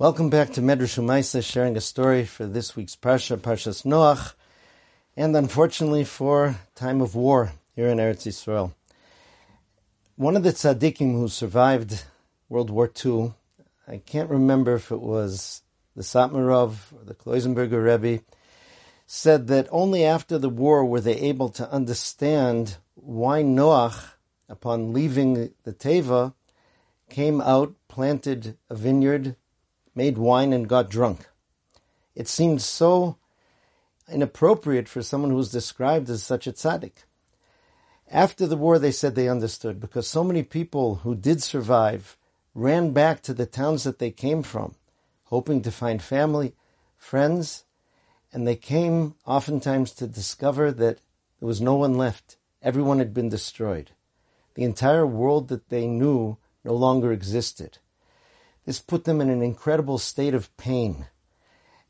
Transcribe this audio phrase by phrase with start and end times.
[0.00, 4.34] Welcome back to Medrash Umaisa, sharing a story for this week's Parsha, Parshas Noach,
[5.16, 8.74] and unfortunately for time of war here in Eretz Yisrael.
[10.14, 12.04] One of the tzaddikim who survived
[12.48, 13.32] World War II,
[13.88, 15.62] I can't remember if it was
[15.96, 18.22] the Satmar Rav or the Kloisenberger Rebbe,
[19.04, 24.12] said that only after the war were they able to understand why Noach,
[24.48, 26.34] upon leaving the Teva,
[27.10, 29.34] came out, planted a vineyard,
[29.98, 31.26] made wine and got drunk.
[32.14, 33.16] It seemed so
[34.08, 37.04] inappropriate for someone who was described as such a tzaddik.
[38.08, 42.16] After the war, they said they understood because so many people who did survive
[42.54, 44.76] ran back to the towns that they came from,
[45.24, 46.54] hoping to find family,
[46.96, 47.64] friends,
[48.32, 51.00] and they came oftentimes to discover that
[51.40, 52.36] there was no one left.
[52.62, 53.90] Everyone had been destroyed.
[54.54, 57.78] The entire world that they knew no longer existed.
[58.68, 61.06] This put them in an incredible state of pain.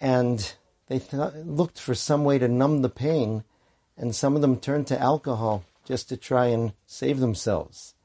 [0.00, 0.54] And
[0.86, 3.42] they th- looked for some way to numb the pain,
[3.96, 7.96] and some of them turned to alcohol just to try and save themselves.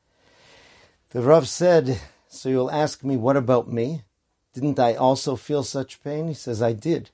[1.11, 4.01] The Rav said, So you'll ask me, what about me?
[4.55, 6.27] Didn't I also feel such pain?
[6.27, 7.11] He says, I did.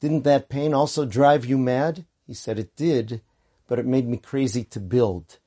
[0.00, 2.04] Didn't that pain also drive you mad?
[2.26, 3.22] He said, It did,
[3.68, 5.38] but it made me crazy to build.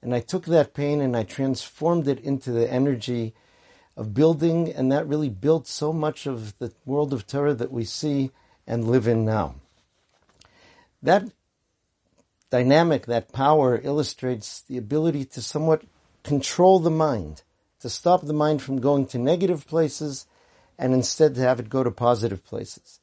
[0.00, 3.34] And I took that pain and I transformed it into the energy
[3.96, 7.84] of building, and that really built so much of the world of Torah that we
[7.84, 8.30] see
[8.66, 9.54] and live in now.
[11.02, 11.30] That
[12.50, 15.82] dynamic, that power illustrates the ability to somewhat
[16.22, 17.42] control the mind,
[17.80, 20.26] to stop the mind from going to negative places
[20.78, 23.00] and instead to have it go to positive places.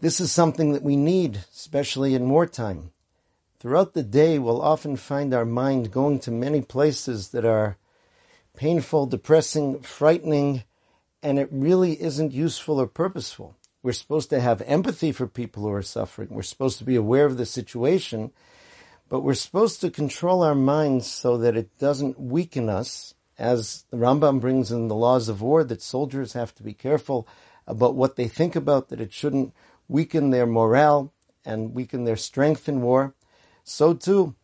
[0.00, 2.90] This is something that we need, especially in wartime.
[3.58, 7.76] Throughout the day, we'll often find our mind going to many places that are
[8.60, 10.62] painful, depressing, frightening,
[11.22, 13.56] and it really isn't useful or purposeful.
[13.82, 16.28] We're supposed to have empathy for people who are suffering.
[16.30, 18.32] We're supposed to be aware of the situation,
[19.08, 23.14] but we're supposed to control our minds so that it doesn't weaken us.
[23.38, 27.26] As the Rambam brings in the laws of war, that soldiers have to be careful
[27.66, 29.54] about what they think about, that it shouldn't
[29.88, 31.14] weaken their morale
[31.46, 33.14] and weaken their strength in war.
[33.64, 34.34] So too,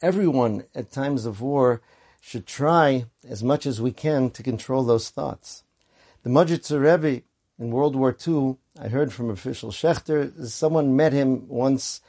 [0.00, 1.82] everyone at times of war
[2.20, 5.64] should try as much as we can to control those thoughts.
[6.22, 7.22] The Modzitzer Rebbe
[7.58, 12.00] in World War II, I heard from Fishel Schachter, someone met him once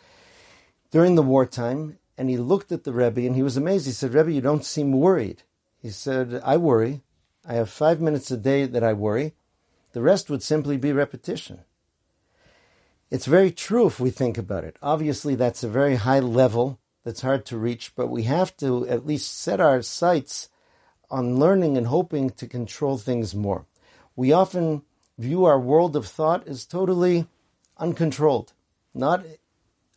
[0.92, 3.86] during the wartime, and he looked at the Rebbe and he was amazed.
[3.86, 5.44] He said, Rebbe, you don't seem worried.
[5.82, 7.02] He said, I worry.
[7.46, 9.34] I have five minutes a day that I worry.
[9.94, 11.62] The rest would simply be repetition.
[13.10, 14.78] It's very true if we think about it.
[14.82, 19.06] Obviously, that's a very high level that's hard to reach, but we have to at
[19.06, 20.50] least set our sights
[21.10, 23.66] on learning and hoping to control things more.
[24.16, 24.84] We often
[25.18, 27.28] view our world of thought as totally
[27.78, 28.54] uncontrolled,
[28.94, 29.26] not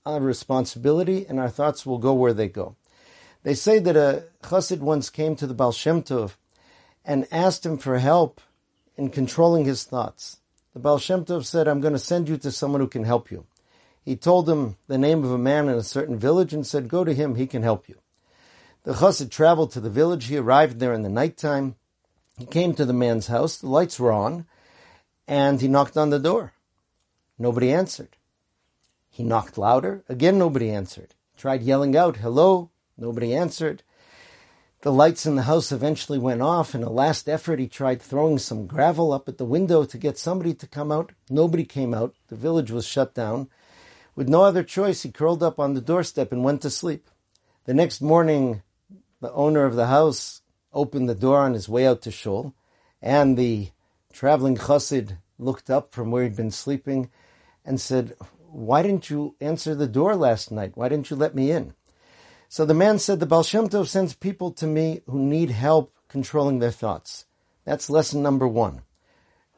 [0.07, 2.77] a responsibility, and our thoughts will go where they go.
[3.43, 6.37] They say that a chassid once came to the Baal Shem Tov
[7.05, 8.41] and asked him for help
[8.97, 10.39] in controlling his thoughts.
[10.73, 13.31] The Baal Shem Tov said, I'm going to send you to someone who can help
[13.31, 13.47] you.
[14.05, 17.05] He told him the name of a man in a certain village and said, Go
[17.05, 17.97] to him, he can help you.
[18.83, 20.27] The chassid traveled to the village.
[20.27, 21.77] He arrived there in the nighttime.
[22.39, 23.57] He came to the man's house.
[23.57, 24.47] The lights were on,
[25.27, 26.53] and he knocked on the door.
[27.39, 28.17] Nobody answered.
[29.09, 30.05] He knocked louder.
[30.09, 31.15] Again, nobody answered.
[31.39, 32.71] Tried yelling out, Hello.
[32.99, 33.83] Nobody answered.
[34.83, 36.75] The lights in the house eventually went off.
[36.75, 40.19] In a last effort, he tried throwing some gravel up at the window to get
[40.19, 41.13] somebody to come out.
[41.31, 42.15] Nobody came out.
[42.29, 43.49] The village was shut down.
[44.17, 47.09] With no other choice, he curled up on the doorstep and went to sleep.
[47.65, 48.63] The next morning,
[49.21, 50.43] the owner of the house
[50.73, 52.55] opened the door on his way out to shul,
[53.03, 53.71] and the
[54.13, 57.11] traveling chassid looked up from where he'd been sleeping
[57.65, 58.15] and said,
[58.51, 60.77] Why didn't you answer the door last night?
[60.77, 61.75] Why didn't you let me in?
[62.49, 65.93] So the man said, The Baal Shem Tov sends people to me who need help
[66.09, 67.25] controlling their thoughts.
[67.65, 68.83] That's lesson number one.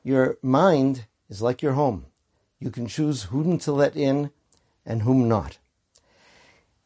[0.03, 2.07] Your mind is like your home.
[2.59, 4.31] You can choose whom to let in
[4.87, 5.59] and whom not.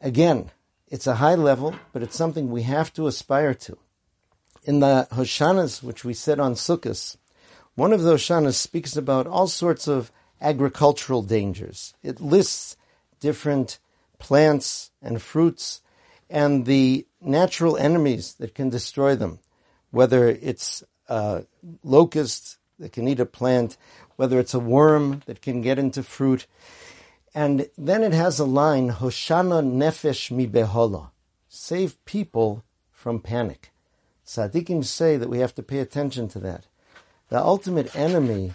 [0.01, 0.51] Again,
[0.87, 3.77] it's a high level, but it's something we have to aspire to.
[4.63, 7.15] In the Hoshanas, which we said on Sukkot,
[7.75, 10.11] one of those Hoshanas speaks about all sorts of
[10.41, 11.93] agricultural dangers.
[12.03, 12.75] It lists
[13.19, 13.79] different
[14.19, 15.81] plants and fruits
[16.29, 19.39] and the natural enemies that can destroy them,
[19.91, 21.43] whether it's a
[21.83, 23.77] locust that can eat a plant,
[24.15, 26.47] whether it's a worm that can get into fruit.
[27.33, 31.11] And then it has a line, Hoshana nefesh mi behola.
[31.47, 33.71] Save people from panic.
[34.25, 36.67] Tzaddikim say that we have to pay attention to that.
[37.29, 38.53] The ultimate enemy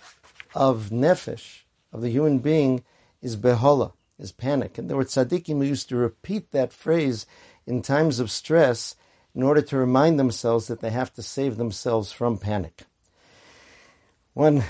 [0.55, 1.63] of nefesh,
[1.93, 2.85] of the human being,
[3.23, 4.79] is behola, is panic.
[4.79, 7.27] And there were tzaddikim who used to repeat that phrase
[7.67, 8.95] in times of stress
[9.35, 12.83] in order to remind themselves that they have to save themselves from panic.
[14.33, 14.65] One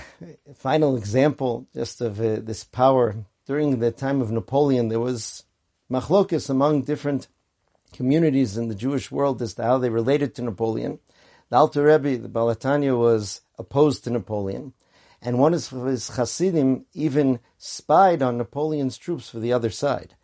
[0.55, 3.15] final example just of uh, this power.
[3.47, 5.45] During the time of Napoleon, there was
[5.89, 7.29] machlokis among different
[7.93, 10.99] communities in the Jewish world as to how they related to Napoleon.
[11.47, 14.73] The Alter Rebbe, the Baal HaTanya, was opposed to Napoleon,
[15.21, 20.15] and one of his Hasidim even spied on Napoleon's troops for the other side.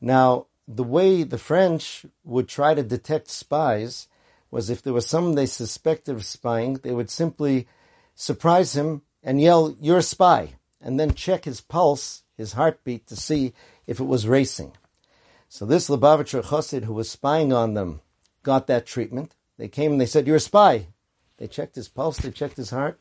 [0.00, 4.08] Now, the way the French would try to detect spies
[4.50, 7.68] was if there was someone they suspected of spying, they would simply
[8.14, 13.16] surprise him and yell, You're a spy, and then check his pulse, his heartbeat, to
[13.16, 13.54] see
[13.86, 14.72] if it was racing.
[15.48, 18.00] So this Lubavitcher Chassid who was spying on them
[18.42, 19.34] got that treatment.
[19.58, 20.88] They came and they said, You're a spy.
[21.38, 23.00] They checked his pulse, they checked his heart,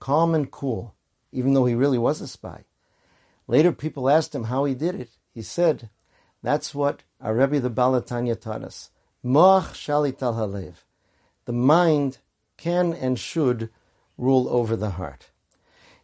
[0.00, 0.94] calm and cool,
[1.32, 2.64] even though he really was a spy.
[3.46, 5.10] Later, people asked him how he did it.
[5.32, 5.90] He said,
[6.42, 8.90] That's what our Rebbe the Baal HaTanya taught us.
[9.24, 10.74] Moach shalit al halev.
[11.44, 12.18] The mind
[12.56, 13.70] can and should
[14.16, 15.30] rule over the heart.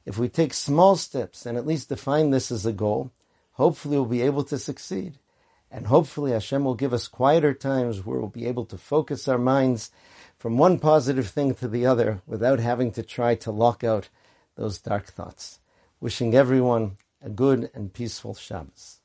[0.05, 3.13] If we take small steps and at least define this as a goal,
[3.53, 5.19] hopefully we'll be able to succeed.
[5.71, 9.39] And hopefully Hashem will give us quieter times where we'll be able to focus our
[9.39, 9.91] minds
[10.37, 14.09] from one positive thing to the other without having to try to lock out
[14.57, 15.61] those dark thoughts.
[16.01, 19.01] Wishing everyone a good and peaceful Shabbos.